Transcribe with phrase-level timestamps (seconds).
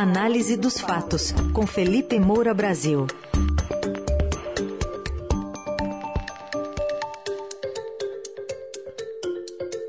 [0.00, 3.06] Análise dos fatos, com Felipe Moura Brasil.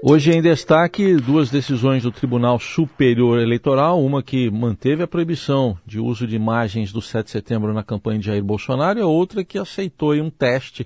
[0.03, 5.97] Hoje em destaque duas decisões do Tribunal Superior Eleitoral, uma que manteve a proibição de
[5.97, 9.57] uso de imagens do 7 de setembro na campanha de Jair Bolsonaro e outra que
[9.57, 10.85] aceitou um teste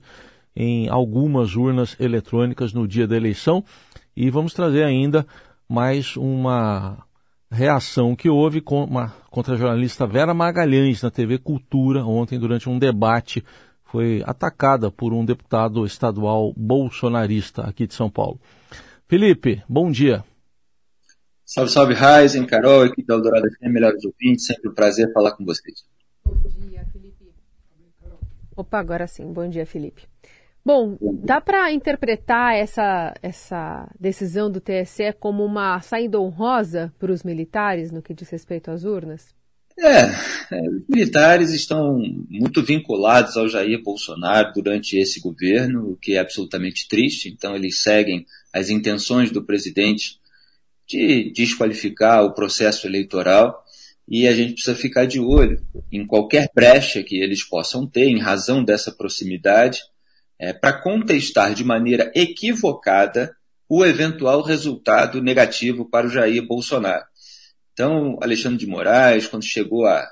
[0.56, 3.64] em algumas urnas eletrônicas no dia da eleição.
[4.16, 5.26] E vamos trazer ainda
[5.68, 7.04] mais uma
[7.52, 12.70] reação que houve com uma, contra a jornalista Vera Magalhães na TV Cultura ontem durante
[12.70, 13.44] um debate.
[13.86, 18.40] Foi atacada por um deputado estadual bolsonarista aqui de São Paulo.
[19.08, 20.24] Felipe, bom dia.
[21.46, 25.46] Salve, salve, Raizen, Carol, equipe da Eldorado FM, melhores ouvintes, sempre um prazer falar com
[25.46, 25.86] vocês.
[26.26, 27.32] Bom dia, Felipe.
[28.56, 30.08] Opa, agora sim, bom dia, Felipe.
[30.66, 37.22] Bom, dá para interpretar essa, essa decisão do TSE como uma saída honrosa para os
[37.22, 39.28] militares no que diz respeito às urnas?
[39.78, 40.06] É,
[40.56, 46.20] é, os militares estão muito vinculados ao Jair Bolsonaro durante esse governo, o que é
[46.20, 47.30] absolutamente triste.
[47.30, 50.20] Então, eles seguem as intenções do presidente
[50.88, 53.64] de desqualificar o processo eleitoral
[54.08, 58.20] e a gente precisa ficar de olho em qualquer brecha que eles possam ter, em
[58.20, 59.82] razão dessa proximidade
[60.40, 63.36] é, para contestar de maneira equivocada
[63.68, 67.06] o eventual resultado negativo para o Jair Bolsonaro.
[67.74, 70.08] Então, Alexandre de Moraes, quando chegou a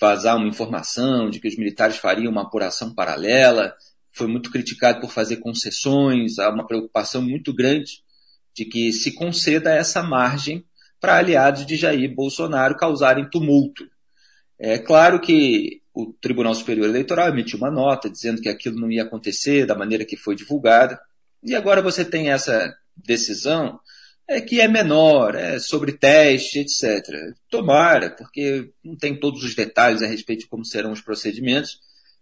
[0.00, 3.74] vazar uma informação de que os militares fariam uma apuração paralela,
[4.12, 8.02] foi muito criticado por fazer concessões, há uma preocupação muito grande
[8.54, 10.64] de que se conceda essa margem
[11.00, 13.84] para aliados de Jair Bolsonaro causarem tumulto.
[14.58, 19.02] É claro que o Tribunal Superior Eleitoral emitiu uma nota dizendo que aquilo não ia
[19.02, 20.98] acontecer da maneira que foi divulgada.
[21.42, 23.78] E agora você tem essa decisão
[24.28, 27.34] é que é menor, é sobre teste, etc.
[27.50, 31.80] Tomara, porque não tem todos os detalhes a respeito de como serão os procedimentos.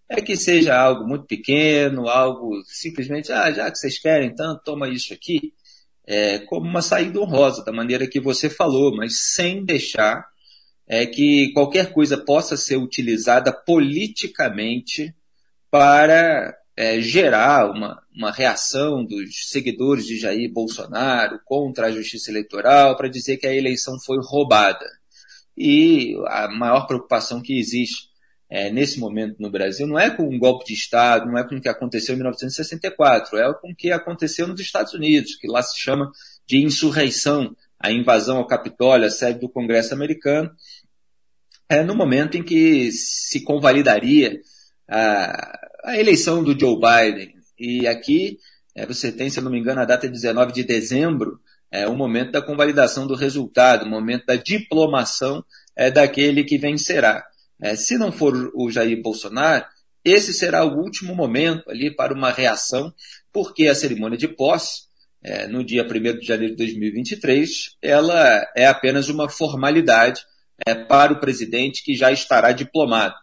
[0.08, 4.88] É que seja algo muito pequeno, algo simplesmente, ah, já que vocês querem tanto, toma
[4.88, 5.52] isso aqui,
[6.04, 10.26] é, como uma saída honrosa, da maneira que você falou, mas sem deixar
[10.92, 15.14] é que qualquer coisa possa ser utilizada politicamente
[15.70, 22.96] para é, gerar uma, uma reação dos seguidores de Jair Bolsonaro contra a justiça eleitoral
[22.96, 24.84] para dizer que a eleição foi roubada.
[25.56, 28.08] E a maior preocupação que existe
[28.50, 31.54] é, nesse momento no Brasil não é com um golpe de Estado, não é com
[31.54, 35.62] o que aconteceu em 1964, é com o que aconteceu nos Estados Unidos, que lá
[35.62, 36.10] se chama
[36.48, 40.50] de insurreição, a invasão ao Capitólio, a sede do Congresso americano,
[41.70, 44.40] é, no momento em que se convalidaria
[44.88, 47.32] a, a eleição do Joe Biden.
[47.56, 48.38] E aqui
[48.74, 51.38] é, você tem, se não me engano, a data de 19 de dezembro,
[51.70, 55.44] é o momento da convalidação do resultado, o momento da diplomação
[55.76, 57.24] é, daquele que vencerá.
[57.62, 59.64] É, se não for o Jair Bolsonaro,
[60.04, 62.92] esse será o último momento ali para uma reação,
[63.32, 64.88] porque a cerimônia de posse,
[65.22, 70.22] é, no dia 1 de janeiro de 2023, ela é apenas uma formalidade
[70.66, 73.14] é, para o presidente que já estará diplomado.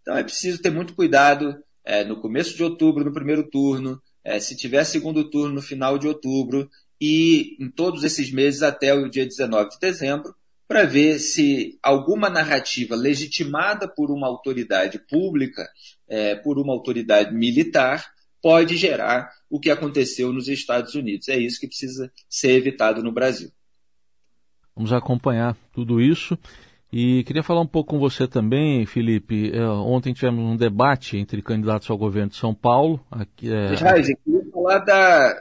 [0.00, 4.38] Então é preciso ter muito cuidado é, no começo de outubro, no primeiro turno, é,
[4.38, 6.68] se tiver segundo turno no final de outubro
[7.00, 10.34] e em todos esses meses até o dia 19 de dezembro,
[10.68, 15.68] para ver se alguma narrativa legitimada por uma autoridade pública,
[16.08, 18.06] é, por uma autoridade militar,
[18.40, 21.28] pode gerar o que aconteceu nos Estados Unidos.
[21.28, 23.50] É isso que precisa ser evitado no Brasil.
[24.74, 26.38] Vamos acompanhar tudo isso.
[26.92, 29.50] E queria falar um pouco com você também, Felipe.
[29.54, 33.00] É, ontem tivemos um debate entre candidatos ao governo de São Paulo.
[33.10, 33.74] Aqui, é...
[33.76, 35.34] Jair, queria falar da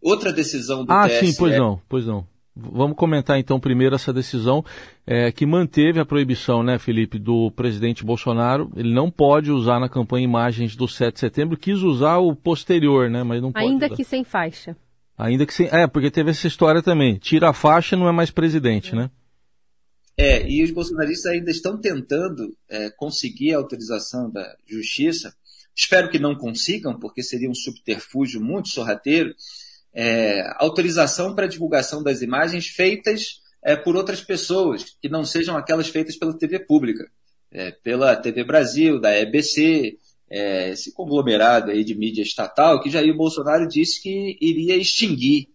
[0.00, 1.16] outra decisão do ah, TSE.
[1.16, 2.26] Ah, sim, pois não, pois não.
[2.58, 4.64] Vamos comentar então primeiro essa decisão
[5.06, 8.72] é, que manteve a proibição, né, Felipe, do presidente Bolsonaro.
[8.74, 13.10] Ele não pode usar na campanha imagens do 7 de setembro, quis usar o posterior,
[13.10, 13.66] né, mas não pode.
[13.66, 13.96] Ainda usar.
[13.96, 14.74] que sem faixa.
[15.18, 15.68] Ainda que sem.
[15.70, 17.16] É, porque teve essa história também.
[17.16, 18.96] Tira a faixa não é mais presidente, é.
[18.96, 19.10] né?
[20.18, 25.34] É, e os bolsonaristas ainda estão tentando é, conseguir a autorização da justiça.
[25.74, 29.34] Espero que não consigam, porque seria um subterfúgio muito sorrateiro.
[29.92, 35.88] É, autorização para divulgação das imagens feitas é, por outras pessoas, que não sejam aquelas
[35.88, 37.10] feitas pela TV pública,
[37.50, 39.98] é, pela TV Brasil, da EBC,
[40.30, 45.48] é, esse conglomerado aí de mídia estatal, que Jair Bolsonaro disse que iria extinguir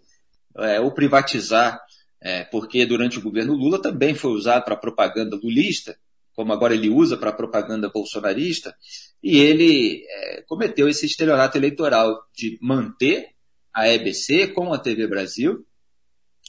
[0.58, 1.80] é, ou privatizar
[2.22, 5.98] é, porque durante o governo Lula também foi usado para propaganda lulista,
[6.36, 8.76] como agora ele usa para propaganda bolsonarista,
[9.22, 13.30] e ele é, cometeu esse estelionato eleitoral de manter
[13.74, 15.66] a EBC com a TV Brasil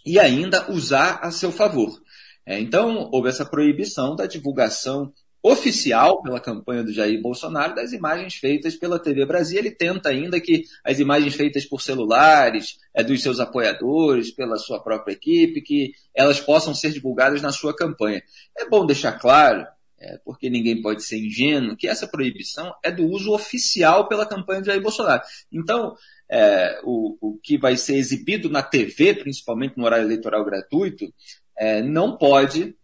[0.05, 2.01] e ainda usar a seu favor.
[2.45, 8.35] É, então, houve essa proibição da divulgação oficial pela campanha do Jair Bolsonaro das imagens
[8.35, 9.59] feitas pela TV Brasil.
[9.59, 14.81] Ele tenta ainda que as imagens feitas por celulares, é, dos seus apoiadores, pela sua
[14.81, 18.23] própria equipe, que elas possam ser divulgadas na sua campanha.
[18.57, 19.67] É bom deixar claro,
[19.99, 24.61] é, porque ninguém pode ser ingênuo, que essa proibição é do uso oficial pela campanha
[24.61, 25.23] do Jair Bolsonaro.
[25.51, 25.97] Então,
[26.31, 31.13] é, o, o que vai ser exibido na TV, principalmente no horário eleitoral gratuito,
[31.59, 32.77] é, não pode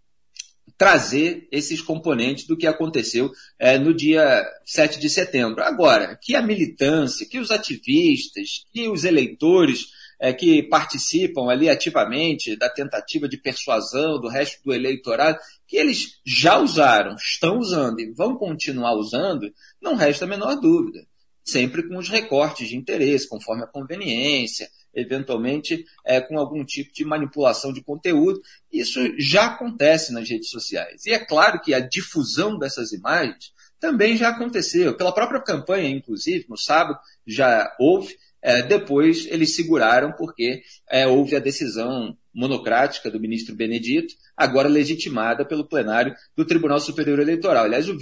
[0.79, 5.63] trazer esses componentes do que aconteceu é, no dia 7 de setembro.
[5.65, 9.87] Agora, que a militância, que os ativistas, que os eleitores
[10.21, 16.21] é, que participam ali ativamente da tentativa de persuasão do resto do eleitorado, que eles
[16.25, 19.53] já usaram, estão usando e vão continuar usando,
[19.83, 21.05] não resta a menor dúvida.
[21.49, 27.07] Sempre com os recortes de interesse, conforme a conveniência, eventualmente é, com algum tipo de
[27.07, 28.41] manipulação de conteúdo.
[28.71, 31.07] Isso já acontece nas redes sociais.
[31.07, 34.95] E é claro que a difusão dessas imagens também já aconteceu.
[34.95, 38.15] Pela própria campanha, inclusive, no sábado, já houve.
[38.43, 45.45] É, depois eles seguraram porque é, houve a decisão monocrática do ministro Benedito, agora legitimada
[45.45, 47.65] pelo plenário do Tribunal Superior Eleitoral.
[47.65, 47.99] Aliás, o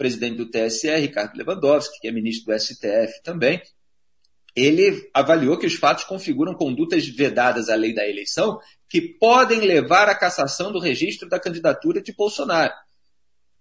[0.00, 3.60] vice-presidente do TSE, Ricardo Lewandowski, que é ministro do STF também,
[4.56, 8.58] ele avaliou que os fatos configuram condutas vedadas à lei da eleição
[8.88, 12.72] que podem levar à cassação do registro da candidatura de Bolsonaro.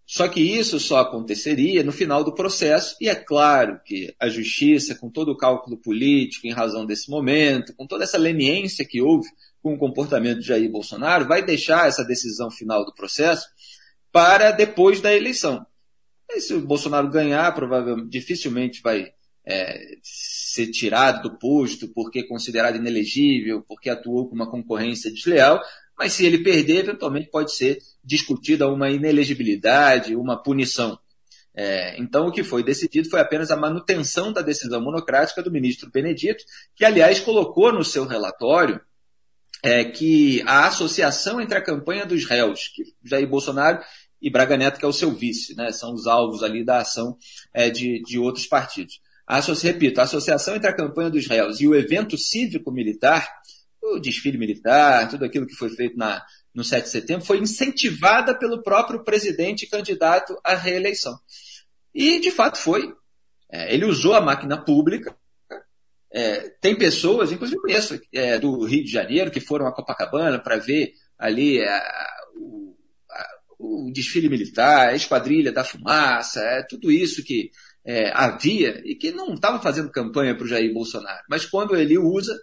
[0.05, 4.95] Só que isso só aconteceria no final do processo, e é claro que a justiça,
[4.95, 9.29] com todo o cálculo político em razão desse momento, com toda essa leniência que houve
[9.61, 13.47] com o comportamento de Jair Bolsonaro, vai deixar essa decisão final do processo
[14.11, 15.63] para depois da eleição.
[16.29, 19.11] E se o Bolsonaro ganhar, provavelmente, dificilmente vai
[19.45, 25.59] é, ser tirado do posto porque considerado inelegível, porque atuou com uma concorrência desleal,
[25.97, 30.97] mas se ele perder, eventualmente pode ser discutida uma inelegibilidade, uma punição.
[31.53, 35.91] É, então, o que foi decidido foi apenas a manutenção da decisão monocrática do ministro
[35.91, 36.43] Benedito,
[36.75, 38.79] que, aliás, colocou no seu relatório
[39.61, 43.83] é, que a associação entre a campanha dos réus, que Jair Bolsonaro
[44.21, 47.17] e Braga Neto, que é o seu vice, né, são os alvos ali da ação
[47.53, 48.99] é, de, de outros partidos.
[49.25, 53.29] A, repito, a associação entre a campanha dos réus e o evento cívico-militar,
[53.81, 56.23] o desfile militar, tudo aquilo que foi feito na,
[56.53, 61.17] no 7 de setembro, foi incentivada pelo próprio presidente candidato à reeleição.
[61.93, 62.93] E, de fato, foi.
[63.51, 65.15] É, ele usou a máquina pública.
[66.11, 70.57] É, tem pessoas, inclusive conheço, é, do Rio de Janeiro, que foram a Copacabana para
[70.57, 72.17] ver ali a,
[73.59, 77.51] o, desfile militar, a esquadrilha da fumaça, é, tudo isso que
[77.85, 81.23] é, havia e que não estava fazendo campanha para o Jair Bolsonaro.
[81.29, 82.35] Mas quando ele usa,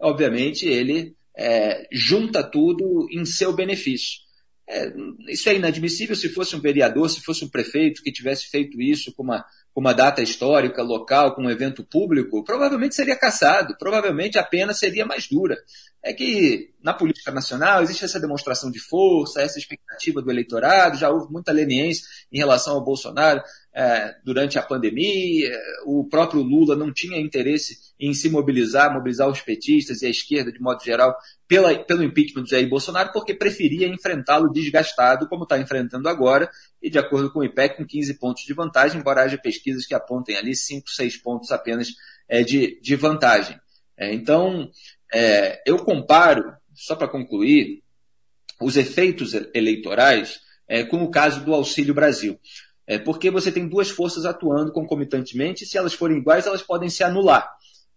[0.00, 4.20] obviamente, ele é, junta tudo em seu benefício.
[4.68, 4.90] É,
[5.28, 9.12] isso é inadmissível se fosse um vereador, se fosse um prefeito que tivesse feito isso
[9.14, 14.38] com uma, com uma data histórica, local, com um evento público, provavelmente seria caçado, provavelmente
[14.38, 15.56] a pena seria mais dura.
[16.02, 21.08] É que na política nacional existe essa demonstração de força, essa expectativa do eleitorado, já
[21.08, 23.42] houve muita leniência em relação ao Bolsonaro
[23.74, 25.50] é, durante a pandemia,
[25.86, 30.52] o próprio Lula não tinha interesse em se mobilizar, mobilizar os petistas e a esquerda
[30.52, 31.16] de modo geral
[31.48, 36.50] pela, pelo impeachment de Jair Bolsonaro, porque preferia enfrentá-lo desgastado, como está enfrentando agora,
[36.82, 39.94] e de acordo com o IPEC, com 15 pontos de vantagem, embora haja pesquisas que
[39.94, 41.88] apontem ali 5, 6 pontos apenas
[42.28, 43.58] é, de, de vantagem.
[43.96, 44.70] É, então,
[45.12, 47.82] é, eu comparo, só para concluir,
[48.60, 52.38] os efeitos eleitorais é, com o caso do Auxílio Brasil.
[52.86, 56.88] É porque você tem duas forças atuando concomitantemente, e se elas forem iguais, elas podem
[56.88, 57.48] se anular.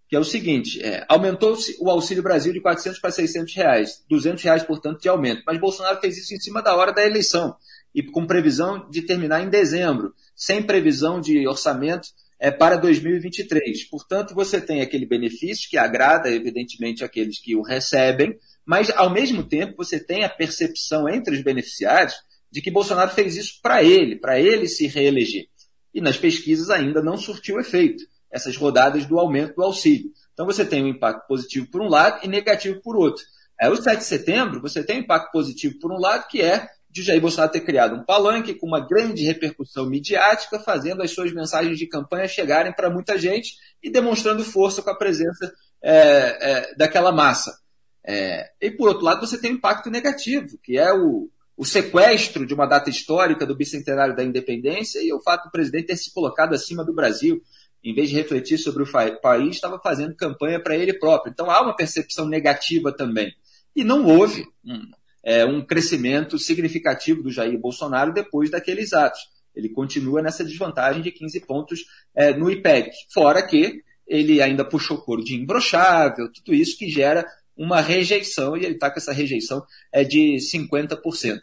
[0.08, 4.44] Que é o seguinte, é, aumentou-se o Auxílio Brasil de 400 para 600 reais, 200
[4.44, 5.42] reais, portanto, de aumento.
[5.46, 7.56] Mas Bolsonaro fez isso em cima da hora da eleição,
[7.94, 13.86] e com previsão de terminar em dezembro, sem previsão de orçamento é, para 2023.
[13.86, 19.44] Portanto, você tem aquele benefício que agrada, evidentemente, aqueles que o recebem, mas, ao mesmo
[19.44, 22.16] tempo, você tem a percepção entre os beneficiários
[22.56, 25.46] de que Bolsonaro fez isso para ele, para ele se reeleger.
[25.94, 30.10] E nas pesquisas ainda não surtiu efeito essas rodadas do aumento do auxílio.
[30.32, 33.26] Então você tem um impacto positivo por um lado e negativo por outro.
[33.60, 36.66] É, o 7 de setembro, você tem um impacto positivo por um lado, que é
[36.90, 41.34] de Jair Bolsonaro ter criado um palanque com uma grande repercussão midiática, fazendo as suas
[41.34, 46.76] mensagens de campanha chegarem para muita gente e demonstrando força com a presença é, é,
[46.76, 47.60] daquela massa.
[48.02, 52.46] É, e por outro lado, você tem um impacto negativo, que é o, o sequestro
[52.46, 56.14] de uma data histórica do bicentenário da independência e o fato do presidente ter se
[56.14, 57.42] colocado acima do Brasil,
[57.84, 61.32] em vez de refletir sobre o país, estava fazendo campanha para ele próprio.
[61.32, 63.34] Então há uma percepção negativa também.
[63.76, 64.90] E não houve, hum,
[65.24, 69.22] é, um crescimento significativo do Jair Bolsonaro depois daqueles atos.
[69.56, 72.92] Ele continua nessa desvantagem de 15 pontos é, no IPEC.
[73.14, 77.26] Fora que ele ainda puxou coro de imbrochável, tudo isso que gera
[77.58, 81.40] uma rejeição, e ele está com essa rejeição é, de 50%.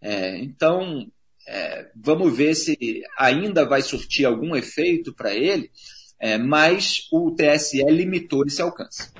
[0.00, 1.10] É, então,
[1.46, 5.70] é, vamos ver se ainda vai surtir algum efeito para ele,
[6.18, 9.10] é, mas o TSE limitou esse alcance.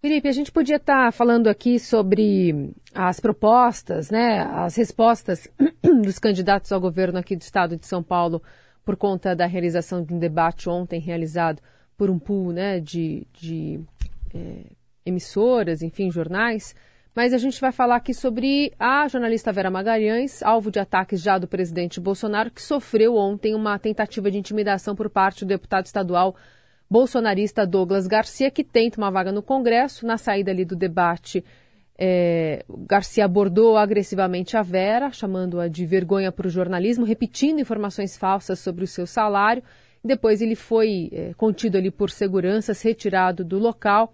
[0.00, 5.48] Felipe, a gente podia estar tá falando aqui sobre as propostas, né, as respostas
[5.82, 8.42] dos candidatos ao governo aqui do estado de São Paulo
[8.84, 11.60] por conta da realização de um debate ontem realizado
[11.96, 13.80] por um pool né, de, de
[14.32, 14.66] é,
[15.06, 16.74] emissoras, enfim, jornais.
[17.14, 21.38] Mas a gente vai falar aqui sobre a jornalista Vera Magalhães, alvo de ataques já
[21.38, 26.36] do presidente Bolsonaro, que sofreu ontem uma tentativa de intimidação por parte do deputado estadual
[26.90, 30.06] bolsonarista Douglas Garcia, que tenta uma vaga no Congresso.
[30.06, 31.42] Na saída ali do debate,
[31.98, 38.58] é, Garcia abordou agressivamente a Vera, chamando-a de vergonha para o jornalismo, repetindo informações falsas
[38.58, 39.62] sobre o seu salário.
[40.04, 44.12] Depois ele foi é, contido ali por seguranças, retirado do local.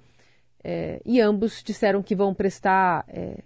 [0.65, 3.39] É, e ambos disseram que vão prestar é,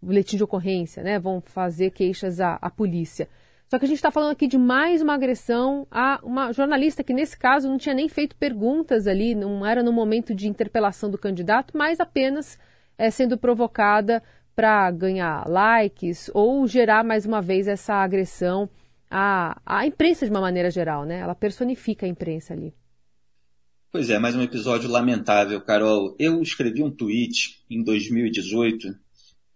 [0.00, 1.18] boletim de ocorrência, né?
[1.18, 3.28] vão fazer queixas à, à polícia.
[3.68, 7.14] Só que a gente está falando aqui de mais uma agressão a uma jornalista que,
[7.14, 11.18] nesse caso, não tinha nem feito perguntas ali, não era no momento de interpelação do
[11.18, 12.58] candidato, mas apenas
[12.96, 14.22] é, sendo provocada
[14.54, 18.68] para ganhar likes ou gerar mais uma vez essa agressão
[19.10, 21.18] à, à imprensa de uma maneira geral, né?
[21.18, 22.72] Ela personifica a imprensa ali.
[23.94, 26.16] Pois é, mais um episódio lamentável, Carol.
[26.18, 28.92] Eu escrevi um tweet em 2018,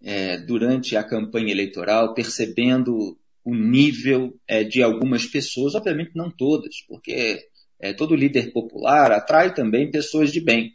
[0.01, 6.79] é, durante a campanha eleitoral, percebendo o nível é, de algumas pessoas, obviamente não todas,
[6.87, 7.49] porque
[7.81, 10.71] é, todo líder popular atrai também pessoas de bem,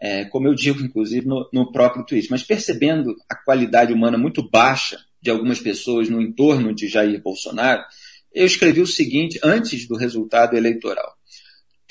[0.00, 2.30] é, como eu digo, inclusive, no, no, próprio tweet.
[2.30, 7.84] Mas percebendo a qualidade humana muito baixa de algumas pessoas no entorno de Jair Bolsonaro,
[8.32, 11.14] eu escrevi o seguinte antes do resultado eleitoral.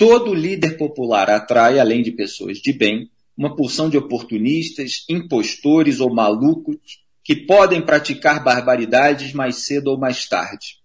[0.04, 6.12] Todo líder popular atrai, além de pessoas de bem, uma porção de oportunistas, impostores ou
[6.12, 10.78] malucos que podem praticar barbaridades mais cedo ou mais tarde.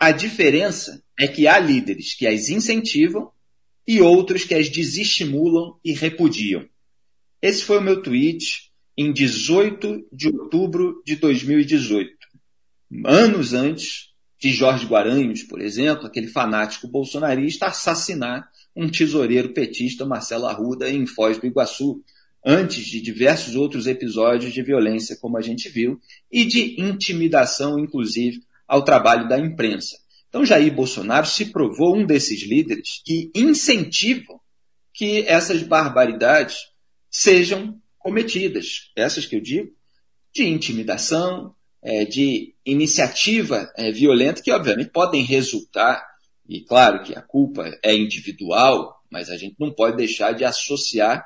[0.00, 3.30] A diferença é que há líderes que as incentivam
[3.86, 6.66] e outros que as desestimulam e repudiam.
[7.42, 12.10] Esse foi o meu tweet em 18 de outubro de 2018,
[13.04, 20.46] anos antes de Jorge Guaranhos, por exemplo, aquele fanático bolsonarista, assassinar um tesoureiro petista, Marcelo
[20.46, 22.02] Arruda, em Foz do Iguaçu,
[22.44, 26.00] antes de diversos outros episódios de violência, como a gente viu,
[26.30, 29.96] e de intimidação, inclusive, ao trabalho da imprensa.
[30.28, 34.40] Então, Jair Bolsonaro se provou um desses líderes que incentivam
[34.94, 36.56] que essas barbaridades
[37.10, 38.90] sejam cometidas.
[38.96, 39.70] Essas que eu digo,
[40.34, 46.02] de intimidação, é, de iniciativa é, violenta, que obviamente podem resultar,
[46.52, 51.24] e claro que a culpa é individual, mas a gente não pode deixar de associar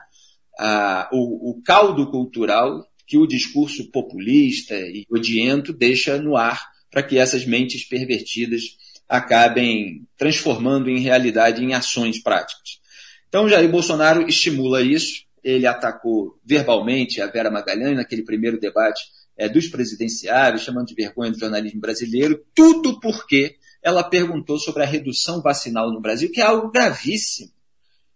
[0.57, 7.03] a, o, o caldo cultural que o discurso populista e odiento deixa no ar para
[7.03, 8.63] que essas mentes pervertidas
[9.09, 12.81] acabem transformando em realidade em ações práticas.
[13.29, 15.25] Então, Jair Bolsonaro estimula isso.
[15.43, 19.03] Ele atacou verbalmente a Vera Magalhães naquele primeiro debate
[19.37, 23.57] é, dos presidenciários, chamando de vergonha do jornalismo brasileiro, tudo porque
[23.87, 27.53] ela perguntou sobre a redução vacinal no Brasil, que é algo gravíssimo.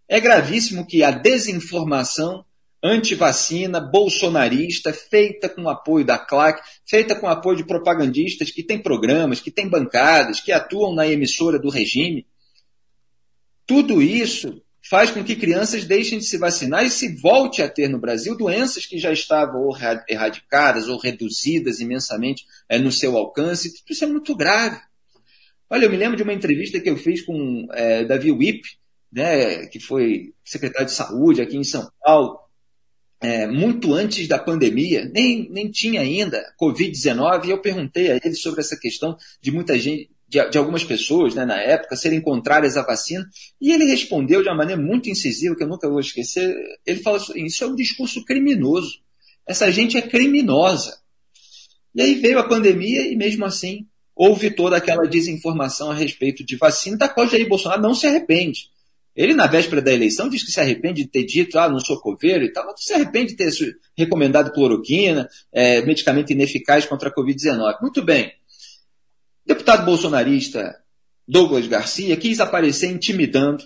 [0.08, 2.44] É gravíssimo que a desinformação
[2.82, 9.38] antivacina, bolsonarista, feita com apoio da CLAC, feita com apoio de propagandistas que têm programas,
[9.38, 12.26] que têm bancadas, que atuam na emissora do regime.
[13.64, 17.86] Tudo isso faz com que crianças deixem de se vacinar e se volte a ter
[17.86, 19.68] no Brasil doenças que já estavam
[20.08, 23.72] erradicadas ou reduzidas imensamente é, no seu alcance.
[23.88, 24.89] Isso é muito grave.
[25.70, 28.68] Olha, eu me lembro de uma entrevista que eu fiz com é, Davi Wipp,
[29.12, 32.40] né, que foi secretário de saúde aqui em São Paulo,
[33.20, 38.34] é, muito antes da pandemia, nem, nem tinha ainda Covid-19, e eu perguntei a ele
[38.34, 42.76] sobre essa questão de muita gente, de, de algumas pessoas né, na época serem contrárias
[42.76, 43.28] à vacina,
[43.60, 46.52] e ele respondeu de uma maneira muito incisiva, que eu nunca vou esquecer.
[46.86, 49.00] Ele falou assim: Isso é um discurso criminoso.
[49.46, 50.98] Essa gente é criminosa.
[51.92, 53.86] E aí veio a pandemia e, mesmo assim,
[54.20, 58.68] houve toda aquela desinformação a respeito de vacina, da qual Jair Bolsonaro não se arrepende.
[59.16, 61.98] Ele, na véspera da eleição, disse que se arrepende de ter dito, ah, não sou
[61.98, 63.50] coveiro e tal, mas se arrepende de ter
[63.96, 67.80] recomendado cloroquina, é, medicamento ineficaz contra a Covid-19.
[67.80, 68.30] Muito bem.
[69.46, 70.76] Deputado bolsonarista
[71.26, 73.64] Douglas Garcia quis aparecer intimidando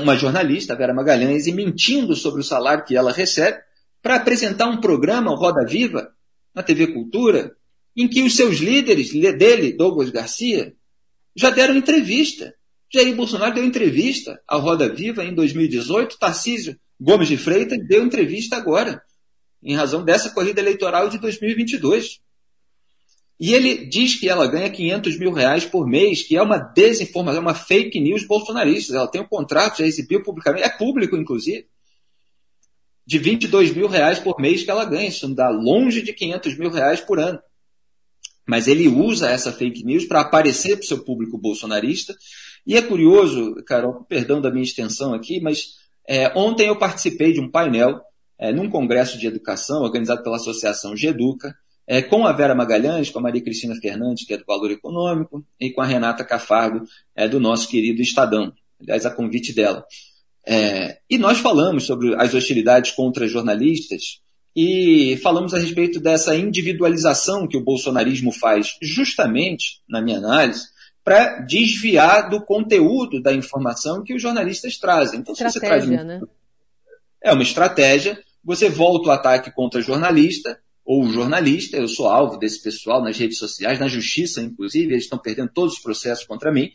[0.00, 3.58] uma jornalista, Vera Magalhães, e mentindo sobre o salário que ela recebe
[4.00, 6.12] para apresentar um programa, o Roda Viva,
[6.54, 7.56] na TV Cultura,
[7.96, 10.74] em que os seus líderes, dele, Douglas Garcia,
[11.34, 12.54] já deram entrevista.
[12.92, 18.56] Jair Bolsonaro deu entrevista à Roda Viva em 2018, Tarcísio Gomes de Freitas deu entrevista
[18.56, 19.02] agora,
[19.62, 22.20] em razão dessa corrida eleitoral de 2022.
[23.38, 27.40] E ele diz que ela ganha 500 mil reais por mês, que é uma desinformação,
[27.40, 28.94] uma fake news bolsonarista.
[28.94, 31.66] Ela tem um contrato, já exibiu publicamente, é público, inclusive,
[33.06, 35.08] de 22 mil reais por mês que ela ganha.
[35.08, 37.40] Isso dá longe de 500 mil reais por ano.
[38.50, 42.16] Mas ele usa essa fake news para aparecer para o seu público bolsonarista.
[42.66, 47.38] E é curioso, Carol, perdão da minha extensão aqui, mas é, ontem eu participei de
[47.38, 48.00] um painel
[48.36, 51.54] é, num congresso de educação organizado pela Associação Geduca,
[51.86, 55.46] é, com a Vera Magalhães, com a Maria Cristina Fernandes, que é do Valor Econômico,
[55.60, 59.84] e com a Renata Cafargo, é, do nosso querido Estadão, aliás, a convite dela.
[60.44, 64.20] É, e nós falamos sobre as hostilidades contra jornalistas
[64.54, 70.68] e falamos a respeito dessa individualização que o bolsonarismo faz, justamente, na minha análise,
[71.04, 75.20] para desviar do conteúdo da informação que os jornalistas trazem.
[75.20, 76.04] Então, estratégia, se você traz um...
[76.04, 76.20] né?
[77.22, 82.62] É uma estratégia, você volta o ataque contra jornalista, ou jornalista, eu sou alvo desse
[82.62, 86.72] pessoal nas redes sociais, na justiça, inclusive, eles estão perdendo todos os processos contra mim,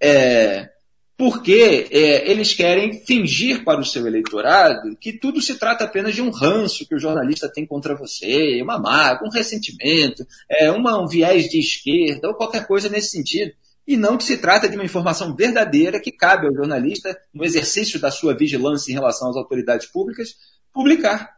[0.00, 0.70] é,
[1.16, 6.20] porque é, eles querem fingir para o seu eleitorado que tudo se trata apenas de
[6.20, 11.06] um ranço que o jornalista tem contra você, uma mágoa, um ressentimento, é, uma, um
[11.06, 13.52] viés de esquerda, ou qualquer coisa nesse sentido.
[13.86, 18.00] E não que se trata de uma informação verdadeira que cabe ao jornalista, no exercício
[18.00, 20.34] da sua vigilância em relação às autoridades públicas,
[20.72, 21.36] publicar.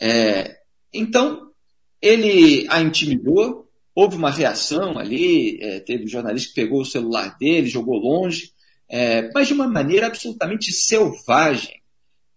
[0.00, 0.60] É,
[0.92, 1.50] então,
[2.00, 7.36] ele a intimidou, houve uma reação ali, é, teve um jornalista que pegou o celular
[7.36, 8.52] dele, jogou longe,
[8.88, 11.82] é, mas de uma maneira absolutamente selvagem.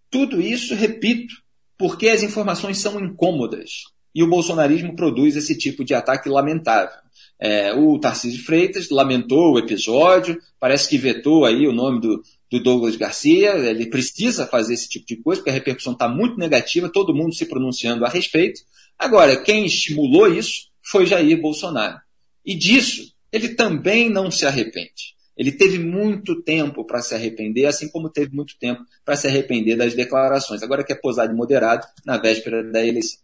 [0.10, 1.34] Tudo isso, repito,
[1.77, 3.86] porque as informações são incômodas.
[4.13, 7.00] E o bolsonarismo produz esse tipo de ataque lamentável.
[7.39, 12.61] É, o Tarcísio Freitas lamentou o episódio, parece que vetou aí o nome do, do
[12.61, 16.92] Douglas Garcia, ele precisa fazer esse tipo de coisa, porque a repercussão está muito negativa,
[16.92, 18.61] todo mundo se pronunciando a respeito.
[19.00, 21.98] Agora, quem estimulou isso foi Jair Bolsonaro.
[22.46, 25.16] E disso, ele também não se arrepende.
[25.42, 29.75] Ele teve muito tempo para se arrepender, assim como teve muito tempo para se arrepender
[29.75, 30.62] das declarações.
[30.62, 33.20] Agora quer posar de moderado na véspera da eleição.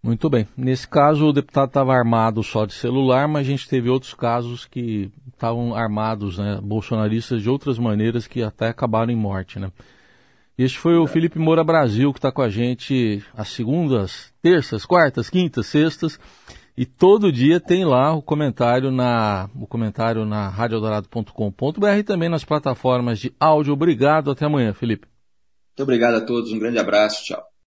[0.00, 0.46] Muito bem.
[0.56, 4.66] Nesse caso, o deputado estava armado só de celular, mas a gente teve outros casos
[4.66, 9.72] que estavam armados, né, bolsonaristas de outras maneiras que até acabaram em morte, né?
[10.56, 15.28] Este foi o Felipe Moura Brasil, que está com a gente às segundas, terças, quartas,
[15.28, 16.20] quintas, sextas.
[16.76, 22.44] E todo dia tem lá o comentário na o comentário na radiodorado.com.br e também nas
[22.44, 23.72] plataformas de áudio.
[23.72, 25.06] Obrigado, até amanhã, Felipe.
[25.70, 27.49] Muito obrigado a todos, um grande abraço, tchau.